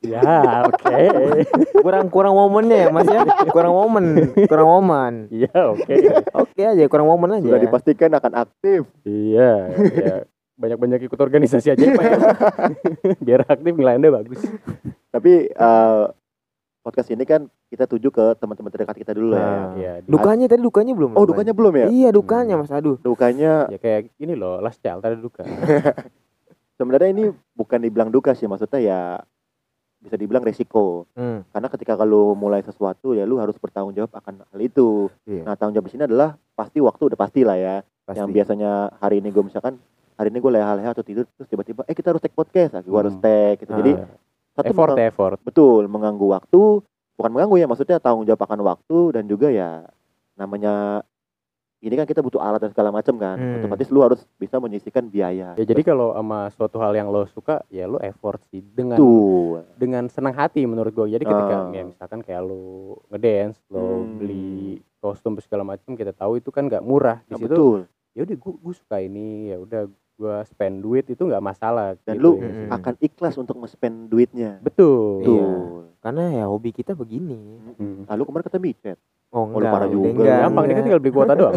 [0.00, 0.22] Ya
[0.64, 0.98] oke.
[1.84, 3.22] Kurang kurang momennya ya, Mas ya.
[3.48, 4.04] Kurang momen,
[4.44, 5.12] kurang momen.
[5.28, 5.94] Iya oke.
[6.32, 7.44] Oke aja, kurang momen aja.
[7.44, 9.52] sudah dipastikan akan aktif Iya.
[9.92, 10.16] ya.
[10.54, 12.02] Banyak-banyak ikut organisasi aja Pak.
[12.02, 12.16] ya.
[13.26, 14.40] biar aktif nilainya bagus.
[15.08, 16.04] tapi eh,
[16.82, 19.70] podcast ini kan kita tuju ke teman-teman terdekat kita dulu lah ya Nah.
[19.74, 19.92] Iya.
[20.04, 21.10] Dukanya tadi dukanya belum.
[21.12, 22.68] oh dukanya belum ya Iya, dukanya Mas.
[22.68, 22.98] Aduh.
[22.98, 25.46] dukanya Ya kayak gini loh, last child ada duka.
[26.74, 29.00] sebenarnya ini bukan dibilang duka sih maksudnya ya
[29.96, 31.46] bisa dibilang resiko Hmm.
[31.48, 35.46] karena ketika kalau mulai sesuatu ya lu harus bertanggung jawab akan hal itu Iya.
[35.46, 38.18] nah tanggung jawab di sini adalah pasti waktu udah pasti lah ya Pasti.
[38.18, 39.78] yang biasanya hari ini gue misalkan
[40.12, 42.98] hari ini gue leha-leha atau tidur terus tiba-tiba eh kita harus take podcast lagi gue
[42.98, 43.22] harus Hmm.
[43.22, 44.10] take gitu jadi Ah.
[44.52, 45.38] Satu effort ya, effort.
[45.42, 46.60] betul mengganggu waktu
[47.14, 49.84] bukan mengganggu ya maksudnya tanggung jawab akan waktu dan juga ya
[50.34, 51.04] namanya
[51.82, 53.58] ini kan kita butuh alat dan segala macam kan Hmm.
[53.58, 57.58] otomatis lu harus bisa menyisihkan biaya Ya jadi kalau sama suatu hal yang lo suka,
[57.68, 61.10] ya lo effort sih dengan tuh dengan senang hati menurut gue.
[61.10, 61.74] Jadi ketika Ah.
[61.74, 62.62] ya misalkan kayak lo
[63.10, 64.14] ngedance, lo Hmm.
[64.14, 67.50] beli kostum segala macam, kita tahu itu kan nggak murah di Nah, situ.
[67.50, 67.78] betul
[68.12, 69.82] Ya udah gue suka ini, ya udah
[70.22, 71.98] gue spend duit itu nggak masalah.
[72.00, 72.46] dan gitu lu ya.
[72.46, 72.68] Mm-mm.
[72.70, 75.18] akan ikhlas untuk nge-spend duitnya betul.
[75.20, 75.48] Iya.
[75.98, 77.38] Karena ya hobi kita begini.
[77.74, 78.06] Hmm.
[78.06, 79.72] lalu kemarin kata micet Oh, lu enggak.
[79.72, 80.08] parah udah juga.
[80.12, 81.54] enggak, Gampang dia kan tinggal beli kuota doang.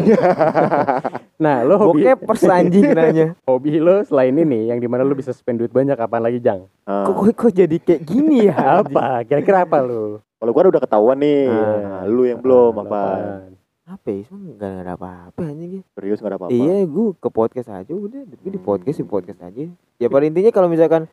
[1.36, 3.26] nah lo hobi Bokepers anjing nanya.
[3.48, 6.64] hobi lo selain ini yang di mana lo bisa spend duit banyak apaan lagi jang?
[6.82, 8.56] Ah, Kok, kok, kok jadi kayak gini ya?
[8.80, 9.20] Apa?
[9.22, 10.24] Kira-kira apa lo?
[10.36, 11.48] Kalau gua udah ketahuan nih.
[11.48, 11.76] Ah.
[11.76, 12.88] Nah, lu yang belum Nah, apa?
[12.88, 13.50] apaan?
[13.86, 16.50] Apa ya cuma nggak nggak ada apa-apa anjing Serius gak ada apa-apa.
[16.52, 18.66] iya gue ke podcast aja udah gue di Hmm.
[18.66, 19.62] podcast di podcast aja
[19.96, 21.06] ya pada intinya kalau misalkan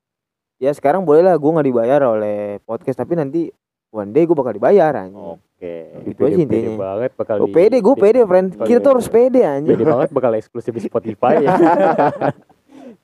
[0.58, 3.54] ya sekarang boleh lah gue nggak dibayar oleh podcast tapi nanti
[3.90, 5.76] one day gue bakal dibayar anjing Oke.
[6.04, 6.72] Gitu Pede- aja pede intinya.
[6.76, 10.32] banget bakal Oh, pede gue pede friend kita tuh harus pede anjing pede banget bakal
[10.34, 11.50] eksklusif di Spotify ya.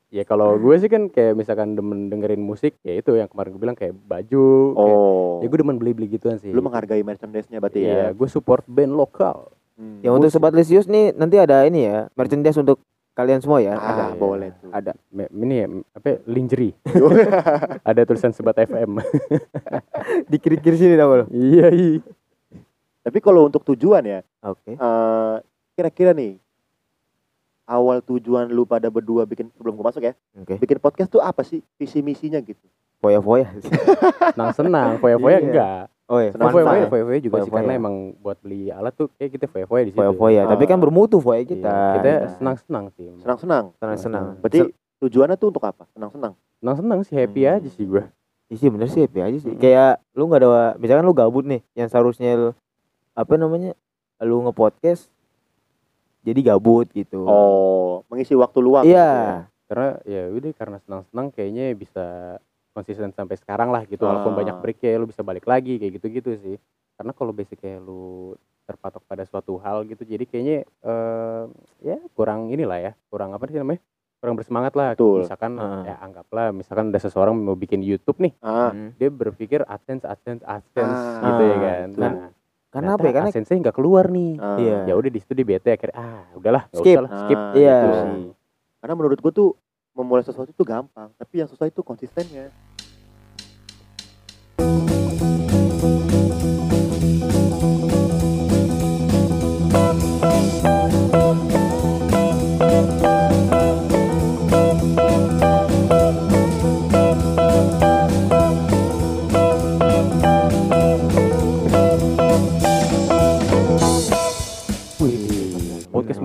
[0.09, 3.61] ya kalau gue sih kan kayak misalkan demen dengerin musik ya itu yang kemarin gue
[3.61, 5.37] bilang kayak baju kayak, Oh.
[5.39, 6.49] ya gue demen beli-beli gituan sih.
[6.49, 8.07] Lu menghargai merchandise-nya berarti Iya, ya.
[8.11, 9.53] gue support band lokal.
[9.73, 10.03] Hmm.
[10.03, 12.83] ya untuk sobat Lisius nih nanti ada ini ya merchandise untuk
[13.15, 13.73] kalian semua ya.
[13.73, 14.17] Ah, ada.
[14.17, 14.67] boleh tuh.
[14.69, 14.91] ada.
[15.13, 16.75] Ini ya apa lingerie.
[17.87, 18.99] Ada tulisan sebat FM
[20.31, 22.03] di kiri kiri sini tau lo iya iya.
[22.99, 24.71] Tapi kalau untuk tujuan ya, oke.
[24.71, 25.35] eh,
[25.73, 26.35] kira-kira nih
[27.69, 31.41] awal tujuan lu pada berdua bikin sebelum gua masuk ya, oke bikin podcast tuh apa
[31.41, 32.57] sih visi misinya gitu?
[32.97, 33.45] foya foya
[34.33, 35.45] senang senang foya foya Iya.
[35.45, 36.87] enggak oh ya Senang foya foya ya?
[36.89, 37.55] foya foya juga sih Foya-foya.
[37.55, 40.63] karena emang buat beli alat tuh kayak kita foya foya di situ foya foya tapi
[40.65, 40.81] kan Ah.
[40.81, 43.65] bermutu foya Iya, kita kita Nah, senang senang sih Senang-senang.
[43.77, 44.59] senang senang Berarti
[44.99, 45.87] tujuannya tuh untuk apa?
[45.89, 46.33] Senang-senang.
[46.59, 47.53] senang senang sih happy Hmm.
[47.55, 48.03] aja sih gue
[48.49, 49.53] Iya sih bener sih happy aja sih.
[49.53, 49.61] Mm.
[49.61, 52.57] Kayak lu nggak ada misalkan lu gabut nih yang seharusnya lu-
[53.13, 53.77] apa namanya?
[54.17, 55.05] Lu nge-podcast
[56.21, 57.23] jadi gabut gitu.
[57.23, 58.83] Oh, mengisi waktu luang.
[58.83, 58.95] Iya.
[59.05, 59.39] gitu ya.
[59.65, 62.05] karena ya udah karena senang senang kayaknya bisa
[62.71, 64.37] konsisten sampai sekarang lah gitu walaupun Ah.
[64.37, 66.57] banyak break ya lu bisa balik lagi kayak gitu gitu sih
[66.95, 68.33] karena kalau basic kayak lu
[68.65, 71.43] terpatok pada suatu hal gitu jadi kayaknya eh
[71.83, 73.77] ya kurang inilah ya kurang apa sih namanya
[74.17, 75.21] kurang bersemangat lah Betul.
[75.21, 75.85] misalkan Ah.
[75.85, 78.89] ya anggaplah misalkan ada seseorang mau bikin YouTube nih Ah, Mm.
[78.95, 82.01] dia berpikir AdSense AdSense AdSense Ah, gitu ya kan betul.
[82.01, 82.13] nah
[82.69, 83.11] Karena apa ya?
[83.11, 84.57] Karena AdSense-nya nggak keluar nih ah.
[84.57, 84.77] Iya.
[84.85, 86.93] ya udah di situ dia bete akhirnya ah udahlah Skip.
[86.93, 87.75] usah lah skip Ah, Iya.
[87.75, 88.23] gitu sih.
[88.79, 89.49] Karena menurut gua tuh
[89.91, 92.53] memulai sesuatu itu gampang, tapi yang susah itu konsistennya.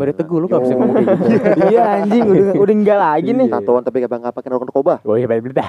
[0.05, 3.47] Mary Teguh lu nggak bisa ngomong kayak gitu iya anjing udah udah enggak lagi nih.
[3.49, 3.55] Iya.
[3.57, 4.95] Tatoan tapi gak nggak pakai rokok narkoba.
[5.09, 5.65] Oh iya beda.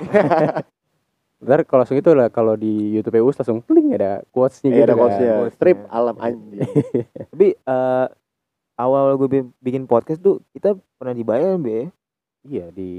[1.45, 4.84] Ntar kalau langsung itu lah kalau di YouTube Eus langsung kling ada quotesnya Iya gitu
[4.84, 5.00] ada kan.
[5.00, 5.34] quotesnya.
[5.56, 6.67] Strip alam anjing.
[7.32, 8.08] Tapi eh
[8.76, 11.88] awal gue bi- bikin podcast tuh kita pernah dibayar be.
[12.43, 12.91] Iya di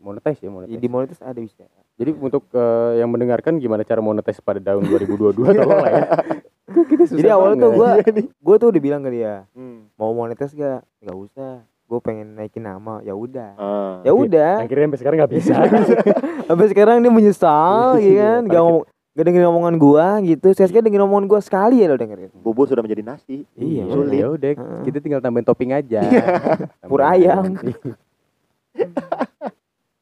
[0.00, 0.80] monetize ya monetize.
[0.80, 1.68] Di monetis ada bisa.
[2.00, 6.04] Jadi untuk eh, yang mendengarkan gimana cara monetize pada tahun 2022 tolong lah ya.
[7.18, 7.78] Jadi awalnya tuh banget.
[7.78, 9.90] gua Iya gue tuh udah bilang ke dia Hmm.
[9.94, 10.80] mau monetis gak?
[11.00, 11.66] Gak usah.
[11.86, 13.02] Gue pengen naikin nama.
[13.02, 13.50] Ya udah.
[13.56, 13.94] Ah.
[14.00, 14.62] Ya udah.
[14.62, 15.54] akhirnya sampai sekarang nggak bisa.
[16.42, 18.42] Sampai sekarang dia menyesal Iya, ya kan.
[18.48, 20.46] Gak ngomong Gak dengerin omongan gua gitu.
[20.48, 22.32] Sekali-sekali dengerin omongan gua sekali ya lo dengerin.
[22.32, 23.44] Bubur sudah menjadi nasi.
[23.52, 24.16] Iya, sulit.
[24.16, 24.50] Ya udah
[24.82, 26.00] kita tinggal tambahin topping aja.
[26.80, 27.52] Pur ayam.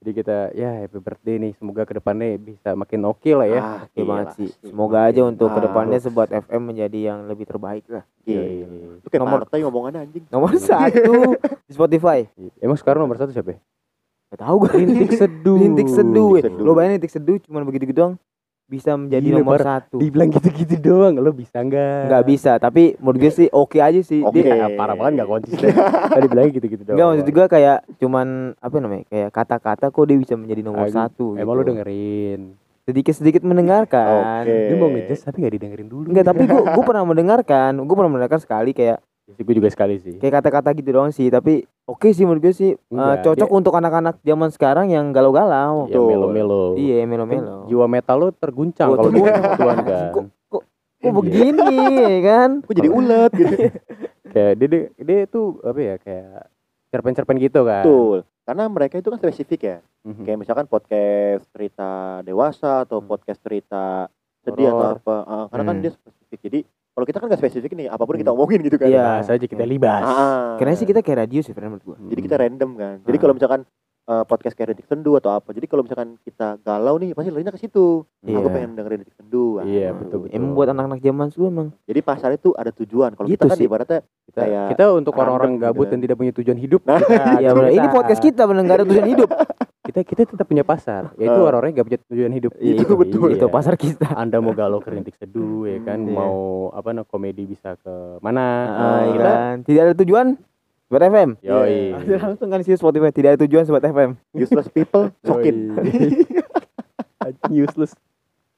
[0.01, 3.61] Jadi kita ya happy birthday nih semoga ke depannya bisa makin oke lah ya.
[3.61, 4.49] Ah, Oke banget sih.
[4.65, 8.01] Semoga aja untuk Ah, ke depannya sebuat FM menjadi yang lebih terbaik lah.
[8.25, 8.41] Gila.
[8.41, 8.97] Yoi.
[8.97, 10.25] Itu kayak Nomor- partai ngomongannya anjing.
[10.27, 12.25] Nomor satu di Spotify.
[12.57, 13.53] Emang sekarang nomor satu siapa?
[13.55, 13.61] ya?
[14.31, 14.73] Gak tau gue.
[14.73, 15.59] Rintik seduh.
[15.59, 16.33] Rintik seduh.
[16.57, 18.15] Lo bayangin rintik seduh cuman begitu-gitu doang
[18.71, 19.67] bisa menjadi Gila, nomor Bar.
[19.67, 19.97] satu.
[19.99, 22.07] Dibilang gitu-gitu doang, lo bisa nggak?
[22.07, 24.23] Nggak bisa, tapi menurut gue sih oke aja sih.
[24.23, 24.39] Oke.
[24.39, 25.75] Dia Ya, parah banget nggak konsisten.
[26.15, 26.95] Tadi bilangnya gitu-gitu doang.
[26.95, 30.95] Enggak maksud gue kayak cuman apa namanya kayak kata-kata kok dia bisa menjadi nomor Ah,
[31.05, 31.35] satu.
[31.35, 31.75] Emang lo gitu.
[31.75, 32.43] dengerin?
[32.81, 34.43] sedikit-sedikit mendengarkan.
[34.43, 34.57] Oke.
[34.67, 36.07] Dia mau ngejudge tapi nggak didengerin dulu.
[36.07, 38.99] Enggak, tapi gue gue pernah mendengarkan, gue pernah mendengarkan sekali kayak
[39.33, 40.17] Sih, gue juga sekali sih.
[40.17, 41.53] kayak kata-kata gitu doang sih, tapi
[41.85, 45.87] oke sih menurut gue sih eh, Enggak, cocok dia- untuk anak-anak zaman sekarang yang galau-galau.
[45.87, 46.75] Ya melo-melo.
[46.75, 47.57] Iya, Kan melo-melo.
[47.67, 49.51] Jiwa metal lo terguncang Oh, kalau gituan
[49.87, 50.11] kan.
[50.11, 50.63] Kok kok kok
[51.01, 51.11] Iya.
[51.13, 52.51] begini ya kan?
[52.61, 53.55] Kok jadi ulet gitu.
[54.31, 56.47] Kayak dia, dia dia tuh apa ya kayak
[56.89, 57.83] cerpen-cerpen gitu kan.
[57.83, 58.19] Betul.
[58.41, 59.77] Karena mereka itu kan spesifik ya.
[60.03, 60.23] Mhm.
[60.23, 61.91] Kayak misalkan podcast cerita
[62.21, 63.07] dewasa atau Hmm.
[63.07, 64.07] podcast cerita
[64.41, 64.79] sedih Horor.
[64.79, 65.17] atau apa.
[65.25, 65.83] Ah, karena kan Hmm.
[65.83, 66.39] dia spesifik.
[66.41, 68.23] Jadi kalau kita kan nggak spesifik nih, apa pun Hmm.
[68.23, 68.89] kita omongin gitu kan.
[68.89, 69.03] Iya.
[69.17, 70.03] Bahas aja kita libas.
[70.03, 71.97] Ah, Karena sih kita kayak radio sih menurut gue.
[72.09, 72.97] Jadi kita random kan.
[73.03, 73.21] Jadi Ah.
[73.21, 73.61] kalau misalkan
[74.03, 75.51] eh, podcast kayak Detik Sendu atau apa.
[75.51, 78.05] Jadi kalau misalkan kita galau nih, pasti larinya ke situ.
[78.21, 78.37] Iya.
[78.37, 79.59] Aku pengen dengerin Detik Sendu.
[79.59, 79.65] Ah.
[79.65, 80.35] Iya, betul, betul.
[80.35, 81.69] Emang buat anak-anak zaman dulu emang.
[81.85, 83.11] Jadi pasar itu ada tujuan.
[83.13, 83.67] Kalau Gitu kita kan sih.
[83.67, 85.91] ibaratnya kita, kayak kita untuk orang-orang gitu gabut kan.
[85.91, 86.81] dan tidak punya tujuan hidup.
[86.83, 87.71] Nah, kita, Iya benar.
[87.71, 89.29] Ini kita- podcast kita benar ada tujuan hidup.
[89.81, 91.03] kita kita tetap punya pasar.
[91.17, 91.47] Yaitu Ah.
[91.47, 92.53] orang-orang yang gak punya tujuan hidup.
[92.57, 93.27] Iya, itu betul.
[93.27, 93.37] Iya.
[93.37, 94.07] Itu pasar kita.
[94.15, 96.15] Anda mau galau ke rintik seduh ya kan, Iya.
[96.15, 96.37] mau
[96.71, 98.45] apa nah komedi bisa ke mana?
[98.69, 99.57] Ah, iya kita kan.
[99.65, 100.27] Tidak ada tujuan
[100.91, 101.39] Sobat FM.
[101.39, 101.95] yoi.
[101.95, 104.19] Ada langsung kan sih Spotify tidak ada tujuan Sobat FM.
[104.35, 105.71] useless people, sokin.
[107.49, 107.95] Useless.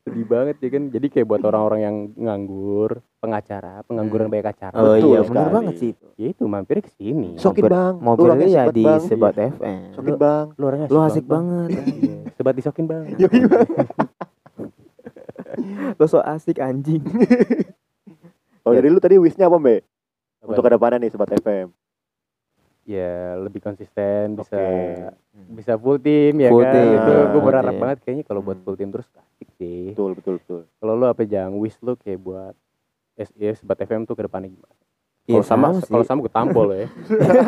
[0.02, 2.90] sedih banget ya kan jadi kayak buat orang-orang yang nganggur
[3.20, 5.52] pengacara pengangguran banyak acara Oh Betul iya sekali.
[5.54, 6.06] banget sih itu.
[6.16, 7.94] ya itu mampir ke sini Sokin bang.
[8.02, 8.98] Orangnya ya di bang.
[8.98, 9.94] Sebat FM.
[9.94, 10.46] Sokin bang.
[10.56, 11.68] lu orangnya Lu asik banget.
[11.86, 13.68] Iya, sebat disokin bang Yoi, Bang.
[15.94, 17.04] Lu so asik anjing.
[18.64, 19.86] Kalau dari lu tadi wishnya apa mbak?
[20.42, 21.70] Untuk ke depannya nih Sobat FM.
[22.84, 25.14] Ya lebih konsisten bisa Oke.
[25.52, 27.80] bisa full tim ya Full kan team, itu gue full berharap team.
[27.80, 28.64] banget kayaknya kalau buat Hmm.
[28.64, 30.60] full tim terus asik sih Betul betul betul.
[30.76, 32.54] kalau lu apa jangan wish lu kayak buat
[33.14, 34.74] SIS sebat FM tuh ke depannya gimana
[35.22, 35.86] Iya kalau sama, sih.
[35.86, 36.86] kalau sama gue tampol ya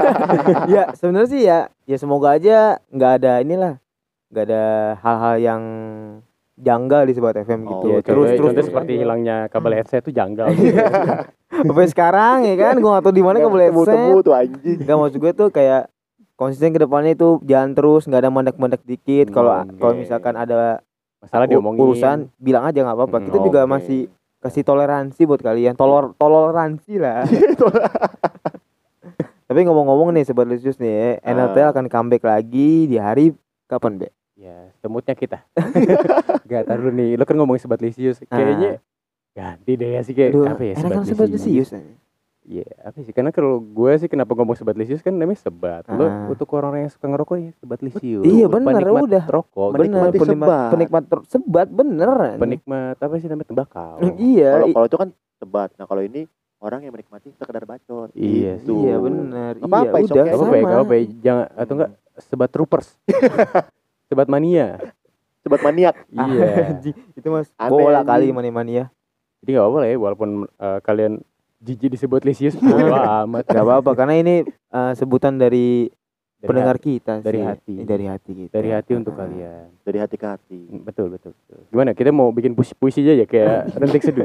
[0.75, 3.75] ya sebenarnya sih ya ya semoga aja nggak ada inilah
[4.29, 4.65] nggak ada
[4.97, 5.63] hal-hal yang
[6.55, 7.75] janggal di sebat FM gitu.
[7.85, 10.47] Oh, ya terus terus contoh seperti hilangnya kabel headset itu janggal
[11.57, 12.75] Sampai sekarang ya kan?
[12.77, 14.01] Gua nggak tahu di mana headset.
[14.21, 14.79] tuh anjing.
[14.81, 15.83] Enggak maksud gue tuh kayak
[16.35, 19.31] konsisten ke depannya itu jalan terus nggak ada mandek-mandek dikit.
[19.31, 20.83] Kalau Hmm, kalau misalkan ada
[21.19, 21.79] masalah diomongin.
[21.79, 23.17] urusan bilang aja nggak apa-apa.
[23.17, 23.71] Hmm, kita juga oke.
[23.71, 24.01] masih
[24.41, 25.73] kasih toleransi buat kalian.
[25.75, 27.23] Tolor toleransi lah.
[29.45, 31.31] Tapi ngomong-ngomong nih sobat Lucius nih Ah.
[31.31, 34.09] NLT akan comeback lagi di hari kapan be?
[34.35, 35.45] Ya semutnya kita.
[36.51, 37.15] Gak tahu nih.
[37.15, 38.81] Lo kan ngomongin sebat lisius kayaknya
[39.35, 41.71] ganti deh ya sih kayak Aduh, apa ya enak kan sobat Lucius
[42.45, 43.09] Iya, apa sih?
[43.09, 45.81] Karena kalau gue sih kenapa ngomong sebat lisius kan namanya sebat.
[45.89, 46.29] Lo Ah.
[46.29, 48.21] untuk orang-orang yang suka ngerokok ya sebat lisius.
[48.21, 49.25] Iya, bener, Penikmat udah.
[49.25, 50.69] Rokok, bener Menikmati penikmat sebat.
[50.69, 53.97] penikmat ter- sebat bener penikmat apa sih namanya tembakau.
[54.21, 55.73] iya Kalau itu kan sebat.
[55.73, 56.29] Nah kalau ini
[56.61, 58.13] orang yang menikmati sekedar bacot.
[58.13, 58.77] Iya Gitu.
[58.77, 60.37] iya bener Nggak apa-apa, iya udah gak
[60.69, 61.05] apa-apa ya.
[61.25, 62.89] Jangan atau enggak sebat troopers.
[64.13, 64.85] sebat mania.
[65.41, 65.97] Sebat maniak.
[66.13, 66.45] Iya.
[66.77, 68.93] Anjing, itu mas bola kali mani mania
[69.45, 71.13] Jadi gak apa-apa lah ya walaupun eh, kalian
[71.61, 73.45] jijik disebut lisius bodo amat.
[73.45, 75.93] Gak apa-apa karena ini eh, sebutan dari,
[76.35, 76.97] Dari pendengar hati.
[76.97, 77.45] kita dari sih.
[77.47, 77.75] hati.
[77.75, 79.19] Eh, dari hati gitu dari hati untuk Ah.
[79.21, 79.67] kalian.
[79.81, 80.61] Dari hati ke hati.
[80.79, 81.61] Betul, betul, betul.
[81.69, 81.93] Gimana?
[81.93, 84.25] Kita mau bikin puisi, puisi aja ya kayak rentik seduh.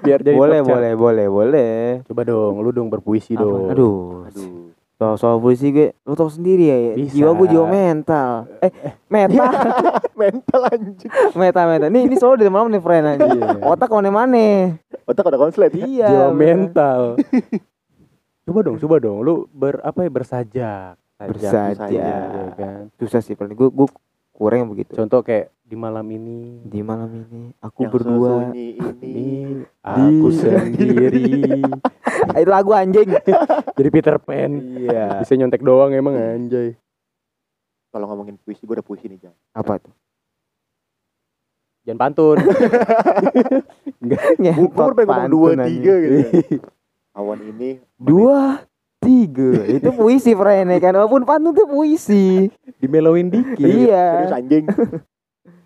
[0.00, 3.40] Biar jadi boleh boleh boleh boleh Coba dong, lu dong berpuisi Apa?
[3.40, 3.68] dong.
[3.70, 4.73] aduh Aduh.
[4.94, 7.12] Soal soal puisi gue lu tau sendiri ya Bisa.
[7.12, 8.70] jiwa gue jiwa mental eh
[9.06, 9.46] meta
[10.14, 11.10] Mental anjing.
[11.34, 13.58] meta meta nih ini soal dari malam nih friend aja Iya.
[13.60, 14.46] otak ke mana mana
[15.04, 15.74] Otak udah konslet.
[15.74, 16.38] iya Jiwa bener.
[16.38, 17.00] mental.
[18.44, 19.18] coba dong, coba dong.
[19.20, 20.94] Lu ber apa ya bersajak.
[21.14, 21.86] Sajak, Bersaja.
[21.88, 22.14] iya
[22.54, 22.90] kan.
[22.96, 23.88] susah sih friend gue gue
[24.30, 29.64] kurang begitu Contoh kayak di malam ini di malam ini aku Yang berdua ini.
[29.80, 31.64] aku sendiri.
[32.36, 33.08] Itu lagu anjing
[33.72, 34.60] Jadi Peter Pan.
[34.76, 36.76] iya Bisa nyontek doang emang anjay.
[37.88, 39.34] Kalau ngomongin puisi, gue udah puisi nih, Jan.
[39.52, 39.94] apa tuh
[41.84, 42.36] Jangan pantun.
[44.00, 46.18] Gue baru pengen dua, tiga gitu.
[47.18, 48.64] Awan ini dua
[48.98, 52.48] tiga itu puisi friend kan walaupun pantun itu puisi
[52.80, 53.60] Dimelowin dikit.
[53.60, 54.64] serius iya anjing.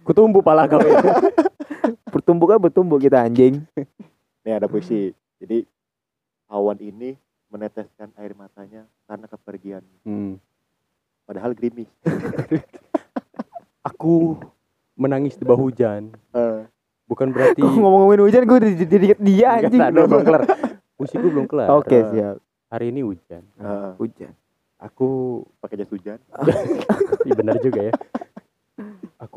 [0.09, 0.81] Kutumbuh pala kau.
[2.13, 3.61] bertumbuk kan bertumbuk kita anjing
[4.41, 5.13] Nih ada puisi.
[5.37, 5.69] Jadi
[6.49, 7.13] awan ini
[7.49, 9.85] meneteskan air matanya karena kepergian.
[10.09, 10.41] Hmm.
[11.23, 11.93] Padahal gerimis.
[13.89, 14.41] Aku
[14.97, 16.09] menangis di bawah hujan.
[16.33, 16.65] Eh,
[17.05, 20.43] Bukan berarti Kok ngomong-ngomongin hujan gue jadi dia Enggak, anjing aduh, belum kelar.
[20.93, 21.69] Puisi gue belum kelar.
[21.71, 22.05] oke Eh.
[22.09, 22.37] siap
[22.69, 23.43] Hari ini hujan.
[23.57, 24.33] eh, hujan
[24.79, 25.09] Aku
[25.59, 26.17] pakai jas hujan.
[27.27, 27.93] Iya benar juga ya.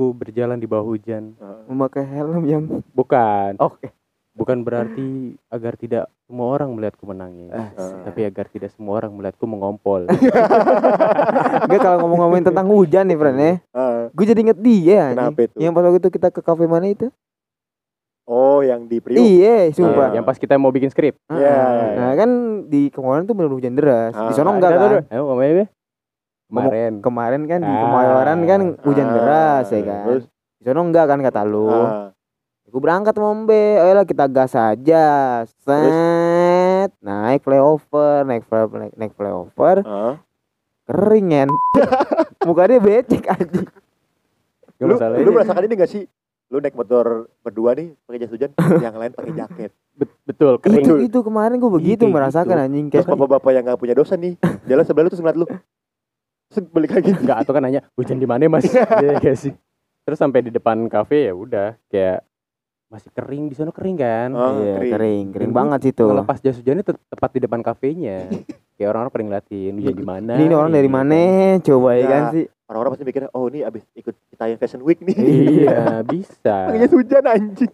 [0.01, 1.37] Aku berjalan di bawah hujan.
[1.37, 3.53] Eh, memakai helm yang Bukan.
[3.61, 3.93] oke
[4.33, 7.53] Bukan berarti agar tidak semua orang melihatku menangis.
[7.53, 7.69] Eh.
[8.01, 10.09] Tapi agar tidak semua orang melihatku mengompol.
[11.69, 15.55] Enggak kalau ngomong-ngomongin tentang hujan nih friend ya Eh, gue jadi inget dia kenapa itu?
[15.61, 17.13] yang pas waktu itu kita ke kafe mana itu
[18.25, 19.21] Oh, yang di Priuk.
[19.21, 21.13] iya Eh, sumpah yang pas kita mau bikin skrip.
[21.27, 21.69] Iya, ah.
[21.77, 21.93] iya.
[21.93, 22.29] nah kan
[22.65, 25.05] di kemarin tuh bener hujan deras di Ah, sono enggak kan.
[25.05, 25.69] Ayo ngomongin deh.
[26.51, 26.93] Kemarin.
[26.99, 27.79] kemarin kan di Ah.
[27.87, 30.25] Kemayoran kan hujan Ah, deras ya kan Terus,
[30.59, 32.11] di sono enggak kan kata lu ah,
[32.71, 35.43] Gue berangkat sama Mbe, ayolah kita gas aja.
[35.43, 40.15] Set, naik flyover, naik fly, naik, naik flyover, ah.
[40.87, 41.49] kering kan.
[42.47, 43.61] Muka dia becek aja.
[44.79, 46.07] Gak Lu, lu merasakan ini gak sih?
[46.47, 48.55] Lu naik motor berdua nih pakai jas hujan,
[48.87, 49.71] yang lain pakai jaket.
[50.23, 50.87] Betul, kering.
[50.87, 52.65] Itu itu kemarin gue begitu kayak merasakan gitu.
[52.71, 54.39] anjing kayak bapak-bapak yang gak punya dosa nih,
[54.71, 55.47] jalan sebelah lu terus ngeliat lu.
[56.51, 57.11] Balik lagi.
[57.15, 58.67] Enggak, atau kan nanya, hujan di mana mas?
[59.03, 59.53] Iya gak sih?
[60.03, 62.25] Terus sampai di depan kafe ya udah kayak
[62.91, 64.29] masih kering di sana kering kan.
[64.35, 64.91] Oh, iya, kering.
[64.91, 66.11] kering, kering banget sih tuh.
[66.11, 68.27] Ngelepas jas hujannya te- tepat di depan kafenya.
[68.75, 70.33] kayak orang-orang pada ngeliatin hujan di mana.
[70.35, 71.19] Ini, orang dari Ini mana?
[71.63, 72.45] Coba ya kan sih.
[72.67, 75.15] Orang-orang pasti mikirnya, oh ini abis ikut kita yang Fashion Week nih.
[75.15, 75.79] iya,
[76.11, 76.55] bisa.
[76.67, 77.71] Pakai jas hujan anjing.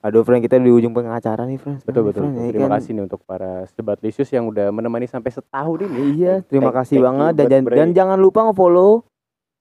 [0.00, 1.84] Aduh, friend kita di ujung pengacara nih, friend.
[1.84, 2.24] Betul betul.
[2.24, 2.40] Friend, betul.
[2.42, 2.74] ya Terima kan?
[2.76, 6.16] kasih nih untuk para sebat lisius yang udah menemani sampai setahun ini.
[6.16, 9.04] Iya, terima Thank- kasih thank banget dan, dan, dan jangan lupa nge-follow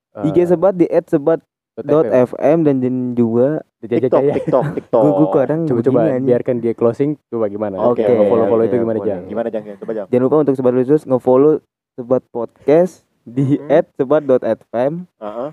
[0.10, 1.38] Eh, IG sebat di @sebat
[1.78, 4.34] dot fm dan dan juga TikTok, ya.
[4.34, 5.02] TikTok, TikTok.
[5.02, 7.75] gue gue kadang Coba coba biarkan dia closing coba gimana?
[7.78, 8.97] Oke, follow follow oke, itu gimana.
[8.99, 9.21] Jang?
[9.25, 9.63] Gimana Jang?
[9.78, 10.08] Coba Jang.
[10.08, 11.62] Jangan lupa untuk sobat khusus nge-follow
[11.93, 13.84] sobat podcast di Hmm.
[13.95, 14.93] @sobat.fm.
[15.19, 15.49] Heeh.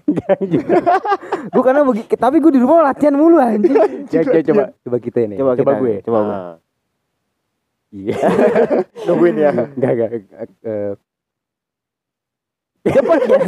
[1.53, 3.75] Gue karena begi, tapi gue di rumah latihan mulu anjing.
[4.13, 5.35] Ya, coba, coba coba kita ini.
[5.35, 5.95] Coba, Coba, kita, gue.
[6.03, 6.35] Coba gue.
[6.35, 6.55] Ah,
[7.91, 8.17] Iya.
[9.07, 9.51] Nungguin ya.
[9.55, 10.11] Enggak enggak
[10.63, 10.93] eh,
[12.87, 13.39] Cepat ya.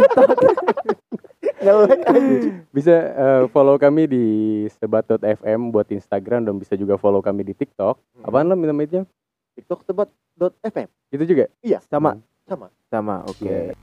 [1.58, 2.44] Ngelek anjing.
[2.70, 4.24] bisa eh, follow kami di
[4.78, 7.98] sebat.fm buat Instagram dan bisa juga follow kami di TikTok.
[8.22, 9.02] Apaan lo namanya?
[9.58, 10.86] TikTok sebat dot FM.
[11.10, 11.50] Itu juga?
[11.86, 12.14] Sama
[12.46, 12.66] Sama.
[12.86, 13.26] sama.
[13.26, 13.46] Oke.
[13.46, 13.74] Iya.